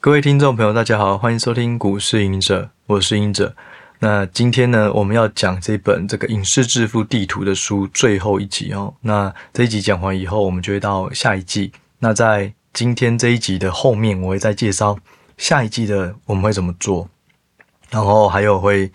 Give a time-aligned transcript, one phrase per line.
[0.00, 3.56] 各位听众朋友，大家好，欢迎收听股市隐者，我是隐者。
[3.98, 8.94] 那今天呢，我们要讲这本这个《影视致富地图》的书最后一集哦。
[9.00, 11.72] 那这一集讲完以后，我们就会到下一季。
[11.98, 14.96] 那在今天这一集的后面，我会再介绍
[15.36, 17.08] 下一季的我们会怎么做，
[17.90, 18.92] 然后还有会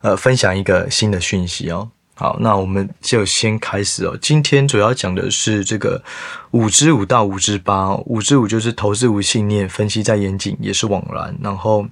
[0.00, 1.90] 呃分享一个新的讯息哦。
[2.20, 4.18] 好，那我们就先开始哦。
[4.20, 6.02] 今天主要讲的是这个
[6.50, 7.94] 五之五到五之八。
[8.06, 11.32] 五之五就是投资无信念，分析再严谨也是枉然。
[11.40, 11.86] 然后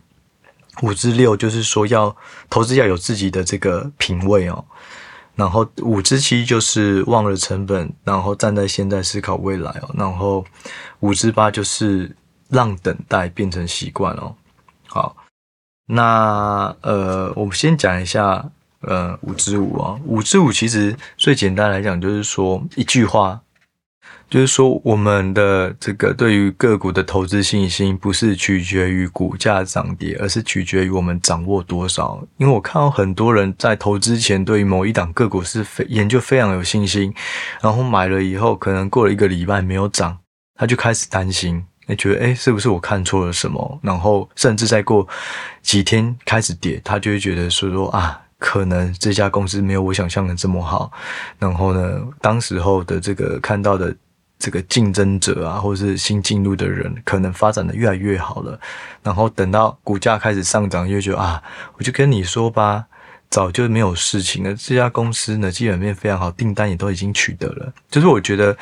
[0.83, 2.15] 五之六就是说要
[2.51, 4.65] 投资要有自己的这个品味哦。
[5.37, 9.95] 然后五之七就是忘了成本，然后站在现在思考未来哦。
[9.97, 10.45] 然后
[10.99, 12.11] 五之八就是
[12.49, 14.35] 让等待变成习惯哦。
[14.89, 15.15] 好，
[15.87, 18.51] 那呃，我们先讲一下。
[18.81, 23.41] 呃，五之五啊，五之五其实最简单来讲，就是说一句话，
[24.29, 32.23] 就是说我们的这个对于个股的投资信心，不是取决于股价涨跌，而是取决于我们掌握多少。
[32.37, 37.13] 因为我看到很多人在投资前，对于某一档个股是非研究非常有信心，
[37.63, 40.19] 然后买了以后，可能过了一个礼拜没有涨，
[40.55, 43.79] 他就开始担心，哎，觉得哎，是不是我看错了什么？
[43.83, 45.09] 然后甚至再过
[45.63, 48.21] 几天开始跌，他就会觉得说说啊。
[48.39, 50.93] 可能这家公司没有我想象的这么好，
[51.39, 53.95] 然后呢，当时候的这个看到的
[54.39, 58.61] 这个竞争者啊，或是新进入的人，可能发展的越来越好了，
[59.03, 61.43] 然后等到股价开始上涨，又觉得啊，
[61.79, 62.85] 我就跟你说吧，
[63.31, 64.55] 早就没有事情了。
[64.55, 67.73] 这家公司呢，基本面非常好，订单也都已经取得了。
[67.91, 68.57] 就是我觉得，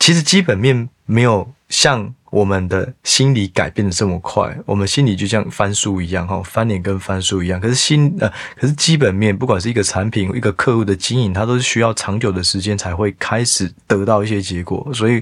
[0.00, 2.14] 其实基本面没有像。
[2.30, 7.60] 我们的心理改变的这么快，我们心理就像翻书一样哈，翻脸跟翻书一样。
[7.60, 14.88] 可是心呃，可是基本面，不管是一个产品、一个客户的经营，它都是需要长久的时间才会开始得到一些结果。
[14.94, 15.20] 所以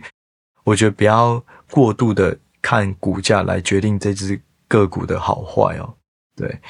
[0.65, 4.39] 我觉得不要过度的看股价来决定这只
[4.69, 5.95] 个股的好坏哦。
[6.37, 6.61] 对，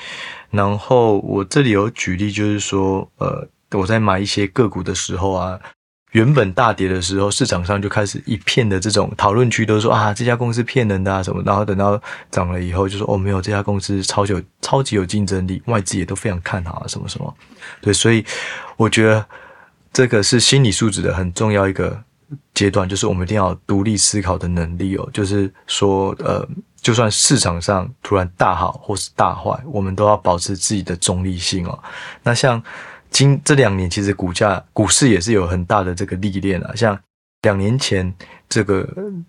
[0.51, 5.59] 然后我这里有举例，就是说呃，我在买一些个股的时候啊。
[6.13, 11.43] 原本大跌的时候，市场上就开始一片的这种讨论区，都说啊，这家公司骗人的啊什么。
[11.45, 17.35] 然后等到涨了以后，就说哦，没有，这家公司超级有超级有竞争力，外资也都非常看好啊什么什么。
[17.83, 18.25] 对，所以
[18.79, 19.25] 我觉得
[19.93, 22.03] 这个是心理素质的很重要一个
[22.55, 25.07] 阶段，就是我们一定要独立思考的能力哦。
[25.13, 26.49] 就是说，呃，
[26.81, 31.79] 就算市场上突然大好或是大坏，我们都要保持自己的中立性哦。
[32.23, 32.63] 那像。
[33.11, 36.99] 今这两年其实股价股市也是有很大的这个历练啊，像
[37.43, 38.13] 两年前
[38.49, 38.89] 这个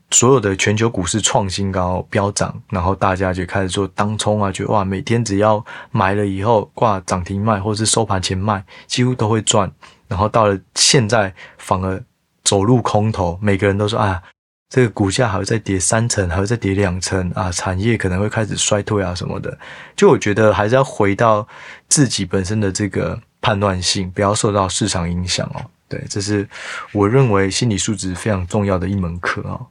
[0.10, 9.72] 所有的全球股市创新高飙涨，然后大家就开始做当冲啊，觉得哇，每天只要买了以后挂涨停卖或是收盘前卖，几乎都会赚。
[10.08, 12.04] 然后到了现在反而
[12.44, 14.22] 走入空头，每个人都说啊，
[14.70, 19.58] 这个股价还会再跌三成，还会再跌两成啊，产业可能会开始衰退啊什么的。
[19.96, 21.48] 就我觉得还是要回到
[21.88, 23.20] 自己本身的这个。
[23.42, 25.66] 判断性，不要受到市场影响哦。
[25.88, 26.48] 对，这是
[26.92, 29.68] 我认为心理素质非常重要的一门课哦。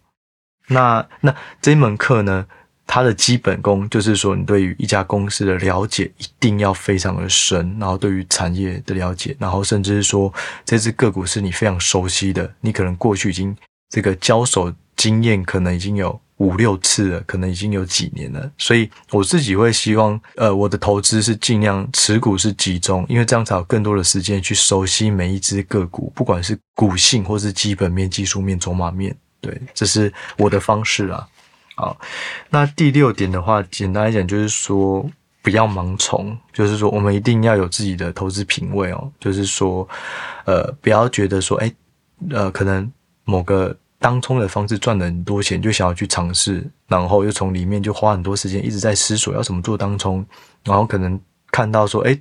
[0.69, 2.47] 那那这一门课呢，
[2.87, 10.33] 它的基本功就是说，你对于一家公司的了解一定要非常的深，然后对于产业的了解，然后甚至是说
[10.65, 13.56] 这只个股是你非常熟悉的，你可能过去已经
[13.89, 16.21] 这个交手经验可能已经有。
[16.38, 31.26] 五六次了，可能已经有几年了，所以我自己会希望，呃，我的投资是尽量持股是集中，因为这样才有更多的时间去熟悉每一只个股，不管是股性或是基本面、技术面、筹码面，对，这是我的方式啊。
[31.75, 32.00] 好，
[32.50, 35.05] 那第六点的话，简单来讲就是说，
[35.43, 39.88] 不要盲从，就是说我们一定要有自己的投资品味哦，就是说，
[40.44, 41.72] 呃，不要觉得说，哎，
[42.31, 42.88] 呃，可能
[43.25, 43.76] 某个。
[44.00, 50.25] 当冲的方式赚了很多钱，就想要去尝试，然后又从里面就花很多时间一直在思索要怎么做当冲，
[50.62, 51.20] 然后可能
[51.50, 52.20] 看到说，诶，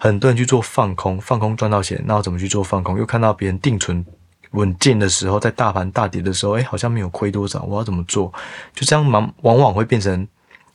[0.00, 2.98] 很多人去做放空，放空赚到钱，那我怎么去做放空？
[2.98, 4.04] 又看到别人定存
[4.50, 8.32] 稳健的时候，在大盘大跌的时候，诶，好像没有亏多少，我要怎么做？
[8.74, 10.26] 就这样，往往往会变成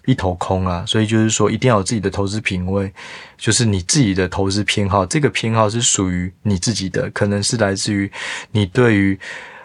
[0.06, 0.86] 一头空啊。
[0.88, 2.94] 所以就是说，一定要有自己的投资品味，
[3.38, 8.10] 就是你自己的投资偏好，这个偏好是属于你自己的，可能是来自于
[8.52, 9.20] 你对于。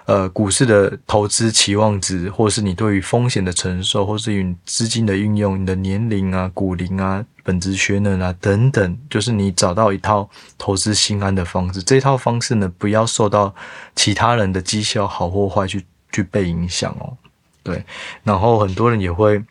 [0.07, 10.29] 呃，股市的投资期望值，或是你对于风险的承受，或是与资金的运用，你的年龄啊、股龄啊、本质学能啊等等，就是你找到一套
[10.59, 11.83] 投资心安的方式。
[11.83, 13.55] 这套方式呢，不要受到
[13.97, 17.17] 其他人的绩效好或坏去去被影响哦。
[17.63, 17.83] 对，
[18.23, 19.43] 然后很多人也会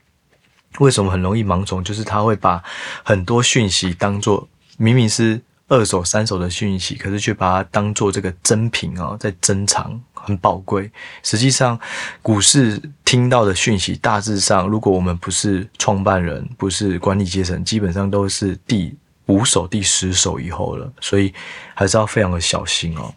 [0.78, 2.64] 为什么很容易盲从，就是他会把
[3.04, 4.48] 很多讯息当做
[4.78, 10.92] 明明是二手、三手的讯息，可是却把它当做这个珍品啊，在珍藏，很宝贵。
[11.24, 11.80] 实际上，
[12.22, 18.94] 股市听到的讯息，大致上，如果我们不是创办人，不是管理阶层，基本上都是第
[19.28, 21.34] 五手、第十手以后了，所以
[21.74, 23.14] 还是要非常的小心哦。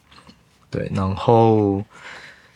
[0.70, 1.84] 对，然后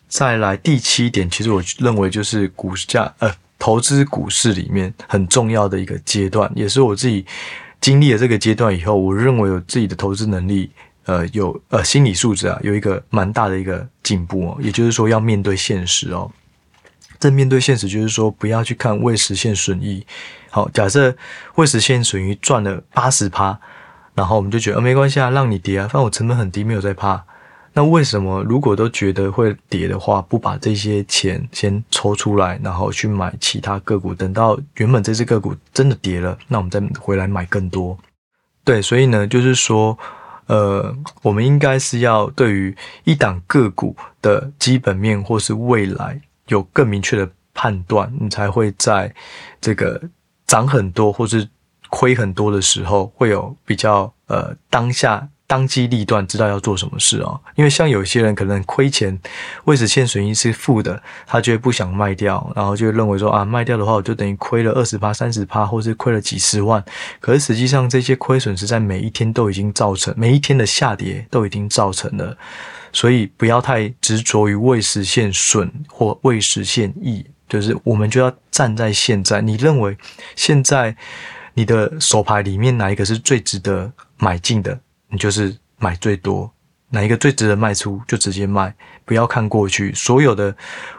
[0.08, 7.26] 再来第七点，其实我认为就是股价呃，投资股市里面很重要的一个阶段，也是我自己。
[7.80, 10.70] 经历了这个阶段以后，我认为有自己的投资能力，
[11.06, 14.58] 呃，有呃心理素质啊，有一个蛮大的一个进步哦。
[14.60, 16.30] 也就是说，要面对现实哦。
[17.18, 20.06] 这面对现实，就是说不要去看未实现损益。
[20.50, 21.14] 好，假设
[21.56, 23.58] 未实现损益赚了八十趴，
[24.14, 27.24] 然后我们就觉得，呃，没关系啊，让你跌啊，反正我成本很低，没有在怕。
[27.80, 37.96] 那为什么如果都觉得会跌的话，不把这些钱先抽出来，然后去买其他个股，等到原本这只个股真的跌了，那我们再回来买更多？
[38.64, 39.98] 对，所以呢，就是说，
[40.44, 49.10] 呃，我们应该是要对于一档个股的基本面或是未来有更明确的判断，你才会在
[49.58, 49.98] 这个
[50.46, 51.48] 涨很多或是
[51.88, 55.26] 亏很多的时候，会有比较呃当下。
[55.50, 57.40] 当机立断，知道要做什么事哦。
[57.56, 59.18] 因为像有些人可能亏钱，
[59.64, 66.84] 未实现损益是负的，他就会不想卖掉，然后就会认为说啊，卖掉的话我就等于亏了二十趴、三十趴，或是亏了几十万。
[67.18, 72.36] 可是实际上这些亏损是在每一天都已经造成，每一天的下跌都已经造成了。
[72.92, 79.40] 所以不要太执着于未实现损或未实现益，就是我们就要站在现在。
[79.40, 79.98] 你认为
[80.36, 80.94] 现在
[81.54, 84.78] 你的手牌里面哪一个是最值得买进的？
[85.10, 86.52] 你就是买最多，
[86.88, 88.74] 哪一个最值得卖出就直接卖，
[89.04, 90.54] 不要看过去，所有的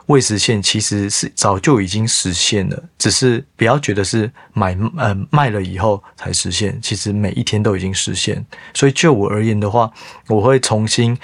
[0.07, 8.45] 未实现其实是早就已经实现了，只是不要觉得是买呃卖了以后才实现，其实每一天都已经实现。
[8.73, 9.91] 所以就我而言的话，
[10.27, 11.17] 我会重新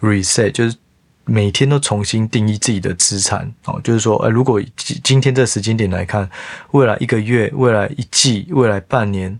[0.00, 0.76] reset，就是
[1.24, 6.28] 每天都重新定义自己的资产哦，就是说，呃，如果今今天这时间点来看，
[6.72, 9.38] 未来一个月、未来一季、未来半年。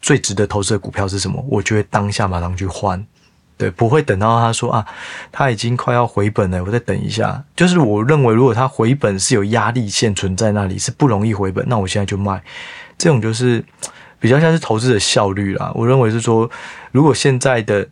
[0.00, 1.44] 最值得投资的股票是什么？
[1.48, 3.04] 我就会当下马上去换，
[3.56, 4.86] 对，不会等到他说啊，
[5.30, 7.44] 他已经快要回本了，我再等一下。
[7.54, 12.42] 就是我认为，如果他回本是有压力线存在那里，是不容易回本，那我现在就卖。
[12.96, 13.64] 这种就是
[14.18, 15.70] 比较像是投资的效率啦。
[15.74, 16.50] 我认为是说，
[16.92, 17.86] 如果现在的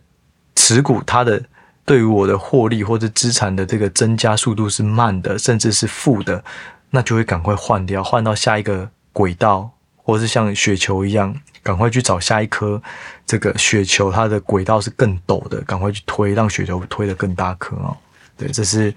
[0.55, 1.41] 持股它的
[1.85, 6.43] 对于我的获利或者资产的这个增加速度是慢的，甚至是负的，
[6.89, 9.71] 那就会赶快换掉，换到下一个轨道。
[10.09, 11.35] 或是像雪球一样，
[11.67, 12.81] 赶快去找下一颗
[13.25, 17.97] 这个雪球，它的轨道是更陡的，赶快去推，让雪球推得更大颗哦。
[18.37, 18.95] 对，这是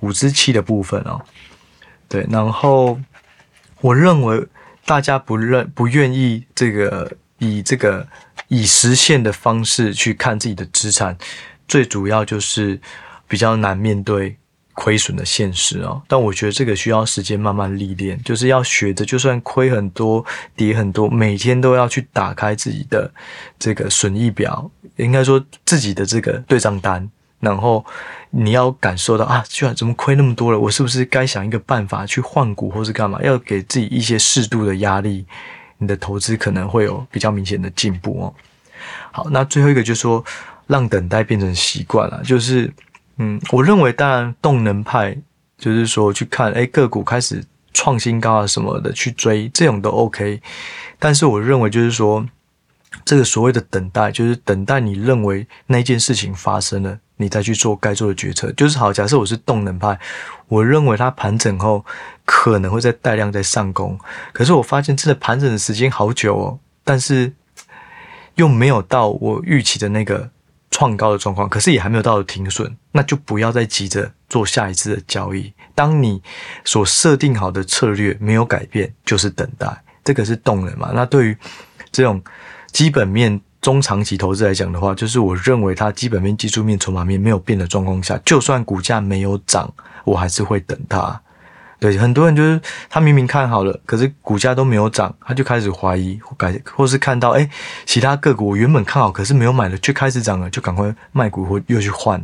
[0.00, 1.22] 五支七的部分哦。
[2.08, 3.00] 对，然后
[3.80, 4.44] 我认为
[4.84, 8.04] 大家不认不愿意这个以这个
[8.48, 11.16] 以实现的方式去看自己的资产，
[11.68, 12.80] 最主要就是
[13.28, 14.36] 比较难面对。
[14.80, 20.24] 亏损的现实哦，但我觉得这个需要时间慢慢历练，就是要学着，就算亏很多、
[20.56, 23.12] 跌很多，每天都要去打开自己的
[23.58, 27.06] 这个损益表，应该说自己的这个对账单，
[27.40, 27.84] 然后
[28.30, 30.58] 你要感受到啊，居然怎么亏那么多了？
[30.58, 33.22] 我是不是该想一个办法去换股，或是干嘛？
[33.22, 35.26] 要给自己一些适度的压力，
[35.76, 38.34] 你的投资可能会有比较明显的进步哦。
[39.12, 40.24] 好，那最后一个就是说，
[40.68, 42.72] 让等待变成习惯了，就是。
[43.22, 45.14] 嗯，我认为当然动能派
[45.58, 47.44] 就是说去看，哎，个股开始
[47.74, 50.40] 创新高啊什么的去追，这种都 OK。
[50.98, 52.26] 但是我认为就是说，
[53.04, 58.50] 这个所谓的等待，就是等待你认为那件事情发生了，你再去做该做的决策。
[58.52, 59.98] 就是好，假设我是动能派，
[60.48, 61.84] 我认为它盘整后
[62.24, 63.98] 可能会再带量再上攻，
[64.32, 67.34] 可是我发现这个盘整的时间好久哦，但是
[68.36, 70.30] 又没有到我预期的那个。
[70.70, 75.52] 创高的状况，可是也还没有到停损，那就不要再急着做下一次的交易。
[75.74, 76.22] 当你
[76.64, 80.92] 所设定好的策略没有改变，就是等待，这个是动能嘛。
[80.94, 81.36] 那对于
[81.90, 82.22] 这种
[82.70, 89.72] 基本面中长期投资来讲的话，就是我认为它基本面、技术面、筹码面没有变的状况下，就算股价没有涨，
[90.04, 91.20] 我还是会等它。
[91.80, 92.60] 对，很多人就是
[92.90, 97.48] 他明明看好了，可是股价都没有涨，他就开始怀疑，或改，或是看到诶
[97.86, 102.22] 其他个股我原本看好，可是没有买的却开始涨了，就赶快卖股或又去换。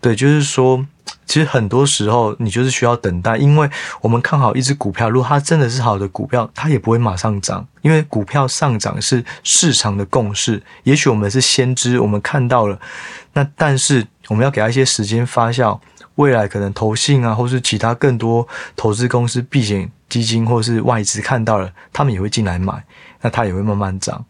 [0.00, 0.84] 对，就是说，
[1.26, 3.70] 其实很多时候你就是需要等待，因为
[4.00, 10.60] 我们看好一只股票，如果它真的是好的股票，它也不会马上涨，因为股票上涨是市场的共识。
[10.82, 12.76] 也许我们是先知，我们看到了，
[13.34, 15.78] 那但是我们要给它一些时间发酵。
[16.22, 22.84] 未来可能投信啊，或是其他更多投资公司、避险基金或是外资看到了，他们也会进来买，
[23.20, 24.24] 那它也会慢慢涨。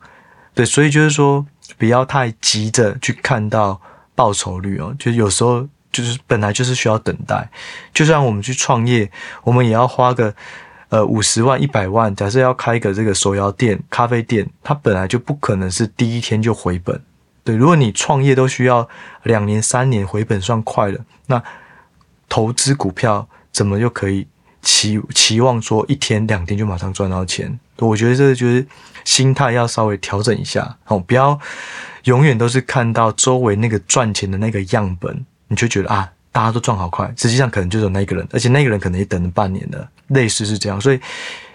[0.55, 1.47] 对，所以就是说，
[1.77, 3.81] 不要太急着去看到
[4.15, 7.51] 报酬率哦，就有时候就是本来就是需要等待，
[7.93, 9.11] 就算我们去创业，
[9.45, 10.35] 我们也要花个
[10.89, 17.01] 呃五十万、一百万，假设要开一个这个手摇店、咖啡店，它本来就不可能是第一天就回本。
[17.45, 18.89] 对，如果你创业都需要
[19.25, 21.43] 两年、三年回本算快了，那
[22.33, 24.27] 投资股票怎么就可以
[24.63, 27.61] 期期望说一天两天就马上赚到钱？
[27.77, 28.67] 我觉得这就是
[29.05, 31.39] 心态要稍微调整一下，哦，不要
[32.05, 40.99] 永远都是看到周围那个赚钱的那个样本，你就觉得啊，大家都赚好快，实际上可能就有那个人，而且那个人可能也等了半年了，类似是这样，所以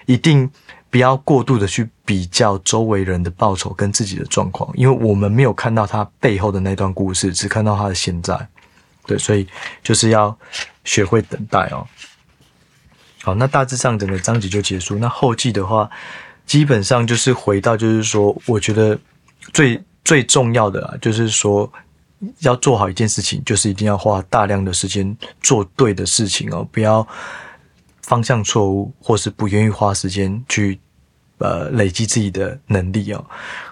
[0.06, 0.48] 一定
[0.92, 8.48] 不要过度的去比较周围人的报酬跟自己的状况，因为我们没有看到他背后的那段故事，只看到他的现在，
[9.08, 9.48] 对，所以
[9.82, 10.38] 就是要
[10.84, 11.88] 学会等待哦。
[13.24, 15.00] 好，那大致上整个章节就结束。
[15.00, 15.90] 那后记的话，
[16.46, 18.98] 基本上就是回到，就是说，我觉得
[19.52, 21.70] 最最重要的啊，就是说
[22.40, 27.06] 要做好一件事情，就是一定要花大量的时间做对的事情哦，不要
[28.02, 30.80] 方向错误，或是不愿意花时间去
[31.40, 33.26] 呃累积自己的能力哦。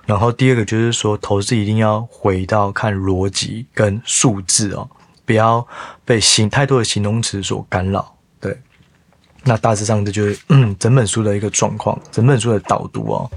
[0.06, 4.90] 然后第二个就是说，投资一定要回到看逻辑跟数字哦，
[5.26, 5.68] 不要
[6.06, 8.16] 被形太多的形容词所干扰。
[8.40, 8.58] 对。
[9.48, 13.30] 那大致上这就是嗯整本书的一个状况，整本书的导读哦。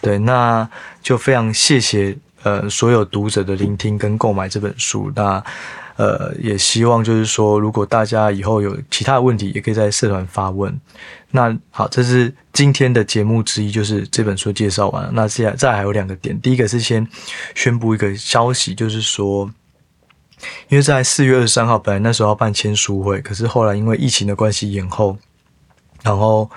[0.00, 0.68] 对，那
[1.00, 5.12] 就非常谢谢呃所有读者的聆听跟购买这本书。
[5.14, 5.40] 那
[5.94, 10.76] 呃也希望就是说，如果大家以后有其他的问题，也可以在社团发问。
[11.30, 15.10] 那好，这是今天的节目之一，就是这本书介绍完了。
[15.12, 17.06] 那接下来再还有两个点，第一个是先
[17.54, 19.48] 宣布一个消息，就是说。
[20.68, 25.16] 因为在四月二十三号，本来那时候要办签书会，可是后来因为疫情的关系延后，
[26.02, 26.48] 然后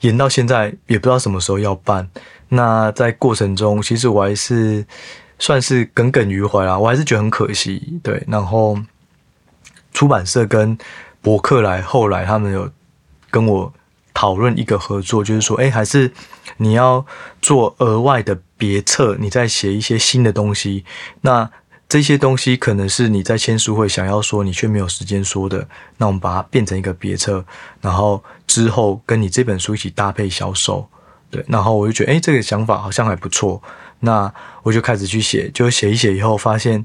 [0.00, 2.08] 延到现在也不知道什么时候要办。
[2.48, 4.84] 那在过程中，其实我还是
[5.38, 8.00] 算是耿耿于怀啦，我还是觉得很可惜。
[8.02, 8.76] 对，然后
[9.92, 10.76] 出版社跟
[11.20, 12.70] 博客来后来他们有
[13.30, 13.72] 跟我
[14.14, 16.10] 讨论一个合作，就是说，哎，还是
[16.56, 17.06] 你要
[17.40, 20.84] 做额外的别册，你再写一些新的东西，
[21.20, 21.50] 那。
[21.88, 25.66] 这些东西可能是你在签书会想要说，你却没有时间说的。
[25.96, 27.42] 那我们把它变成一个别册，
[27.80, 30.86] 然后之后跟你这本书一起搭配销售。
[31.30, 33.62] 对，然后我就觉得，哎，这个想法好像还不错。
[34.00, 34.30] 那
[34.62, 36.84] 我就开始去写，就写一写以后，发现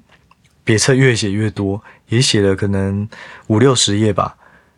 [0.64, 3.08] 别册越写越多，也写了可能
[3.48, 4.38] 五六十页吧。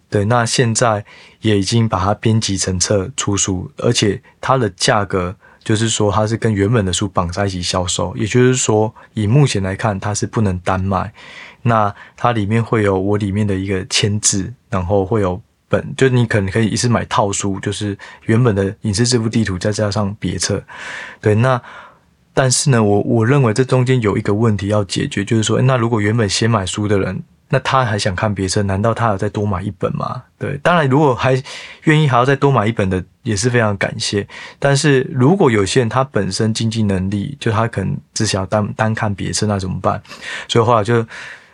[0.09, 1.05] 对，那现在
[1.41, 5.35] 也已经把它编辑成册出书，而且它的价格。
[5.65, 11.11] 就是说，它是跟原本的书绑在一起销售，也就是说，以目前来看，它是不能单卖。
[11.63, 20.63] 那它里面会有我里面的一个签字，然后会有本，就你可能可以一次买套书，就是原本的影视致富地图，再加上别册。
[21.19, 21.59] 对，那
[22.33, 27.23] 但是呢，我我认为这中间有一个问题要解决，就是说，那如果原本先买书的人。
[27.47, 30.23] 那他还想看别册，难道他要再多买一本吗？
[30.39, 31.41] 对，当然，如果还
[31.83, 34.27] 愿意还要再多买一本的，也是非常感谢。
[34.57, 40.01] 但是如果有些人他本身经济能力，就他可能只想要单单看别册，那怎么办？
[40.47, 41.05] 所以后来就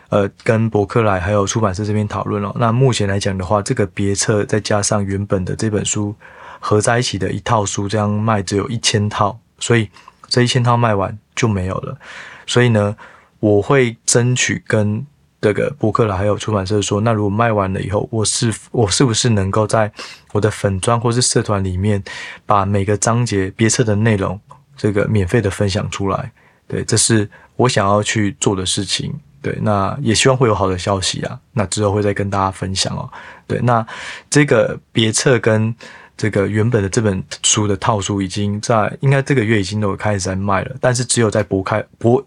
[0.08, 2.50] 呃跟博客来还有出版社这边讨论了。
[2.58, 6.14] 那目前来讲的话，这个别册再加上原本的这本书
[6.58, 9.90] 合在一起的一套书，这样卖只有一千套，所以
[10.26, 11.98] 这一千套卖完就没有了。
[12.46, 12.96] 所以呢，
[13.40, 15.06] 我会争取跟。
[15.42, 19.90] 这个博客了还有出版社说，那如果卖完了以后，我是我是不是能够在
[20.32, 22.00] 我的粉专或是社团里面，
[22.46, 24.40] 把每个章节别册的内容，
[24.76, 26.30] 这个免费的分享出来？
[26.68, 29.12] 对，这是我想要去做的事情。
[29.42, 31.36] 对，那也希望会有好的消息啊。
[31.52, 33.10] 那之后会再跟大家分享哦。
[33.48, 33.84] 对，那
[34.30, 35.74] 这个别册跟
[36.16, 42.24] 这个原本的这本书的套书已经在，应该这个月已经都有开始在卖了，但是只有在博开博。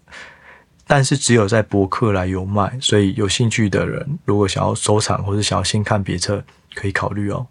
[0.86, 7.46] 但是只有在博客来有卖，所以有兴趣的人如果想要收藏或者想要先看别册，可以考虑哦。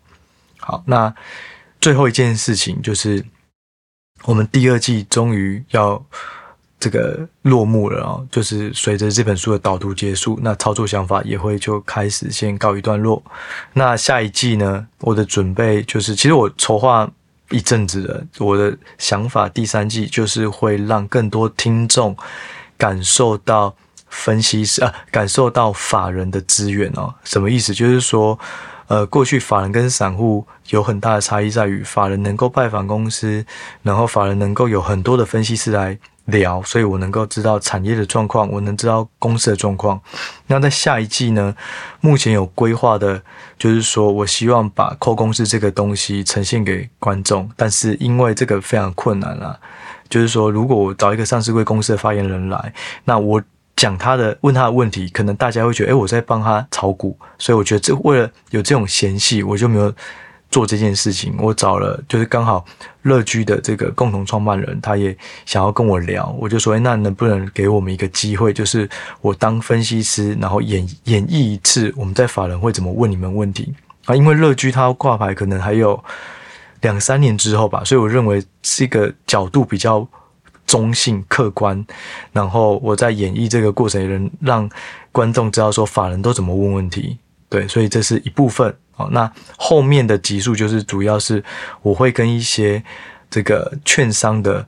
[0.57, 1.13] 好，那
[1.81, 3.23] 最后一件事情就是，
[4.23, 6.03] 我们第二季终于要
[6.79, 8.27] 这个落幕了哦。
[8.31, 13.21] 就是随着这本书的导读结束，那操作想法也会就开始先告一段落。
[13.73, 17.11] 那下一季呢，我的准备就是，其实我筹划
[17.51, 22.15] 一阵子了，我的想法第三季就是会让更多听众。
[22.77, 23.75] 感受到
[24.07, 27.73] 分析师啊，感受到法人的资源哦，什么意思？
[27.73, 28.37] 就是说，
[28.87, 33.45] 呃，过去法人跟散户有很大的差异，在于法人能够拜访公司，
[33.83, 39.99] 然后法人能够有很多的分析师来聊，所以我能够知道产业的状况，我能知道公司的状况。
[40.47, 41.55] 那在下一季呢，
[41.99, 43.21] 目前有规划的，
[43.59, 49.59] 就是说我希望把扣公司这个东西呈现给观众，但是因为这个非常困难啊。
[50.09, 53.41] 就是说，如果我找一个上市柜公司的发言人来，那我
[53.75, 59.93] 讲他的问他的问题，可能大家会觉得，诶，我在帮他炒股，所以我觉得这为了有这种嫌隙，我就没有。
[60.51, 62.63] 做这件事情，我找了，就是刚好
[63.01, 65.13] 乐居的这个共同创办人，他也
[65.45, 68.87] 想要跟我聊，我就说，哎，那能不能给我们一个机会，就是
[69.19, 73.73] 我当分析师，然后演演绎一次我们在法人会怎么问你们问题
[74.05, 74.15] 啊？
[74.15, 76.01] 因为乐居他挂牌可能还有
[76.85, 80.07] 两三年之后吧，所以我认为是一个角度比较
[80.67, 81.83] 中性、客观，
[82.31, 84.69] 然后我在演绎这个过程，也能让
[85.11, 87.17] 观众知道说法人都怎么问问题，
[87.49, 88.71] 对，所以这是一部分。
[88.91, 91.43] 好，那后面的集数就是主要是
[91.81, 92.83] 我会跟一些
[93.31, 94.65] 这个券商的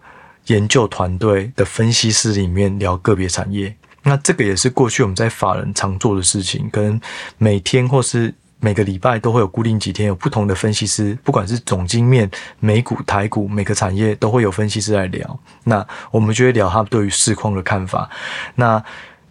[0.48, 3.76] 研究团队的分析师里面聊个别产业。
[4.04, 7.00] 那这个也是过去我们在法人常做的事情，可能
[7.38, 15.40] 每天或是每个礼拜都会有固定几天有不同的分析师，不管是总经面、美股、台股，每个产业都会有分析师来聊。
[15.64, 18.10] 那我们就会聊他对于市况的看法。
[18.56, 18.84] 那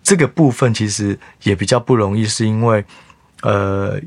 [0.02, 2.84] 这个部分其实也比较不容易，是因为
[3.42, 4.00] 呃。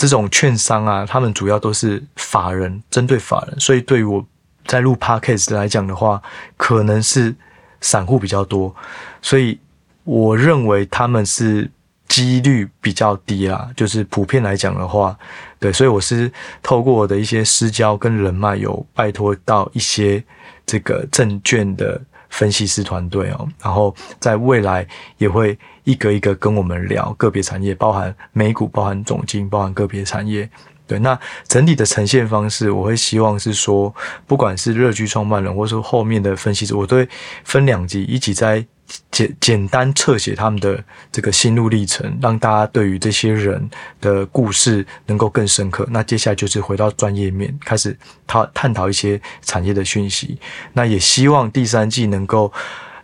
[0.00, 4.24] 这种券商啊，他们主要都是法人，针对法人，所以对于我
[4.64, 6.22] 在录 Podcast 来讲的话，
[6.56, 7.34] 可能是
[7.80, 8.72] 散户比较多，
[9.20, 9.58] 所以
[10.04, 11.68] 我认为他们是
[12.08, 13.70] 几率比较低啦。
[13.76, 15.16] 就是普遍来讲的话，
[15.60, 16.30] 对，所以我是
[16.62, 20.24] 透过我的一些私交跟人脉，有拜托到一些
[20.66, 22.00] 这个证券的。
[22.30, 24.86] 分析师团队哦，然后在未来
[25.16, 30.46] 也会一个一个跟我们聊个别产业，包含美股、包含总经、包含个别产业。
[30.86, 33.94] 对，那整体的呈现方式，我会希望是说，
[34.26, 37.08] 不管是乐居创办人，或者说后面的分析师，我都会
[37.44, 38.66] 分两集，一集在。
[39.10, 43.68] 简简单侧写他们的这个心路历程，让大家对于这些人
[44.00, 45.86] 的故事能够更深刻。
[45.90, 50.38] 那接下来就是回到专业面，开始讨探讨一些产业的讯息。
[50.72, 52.52] 那也希望第三季能够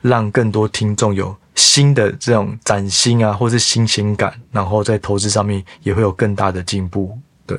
[0.00, 7.18] 让更多听众有新的这种崭新啊，或是新鲜感，然后在投资上面也会有更大的进步。
[7.46, 7.58] 对，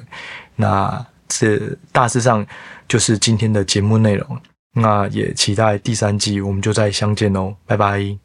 [0.55, 1.59] 那这
[1.91, 2.45] 大致上
[2.87, 4.41] 就是今天的节目内容。
[4.77, 8.24] 那也期待第三季，我们就再相见喽，拜拜。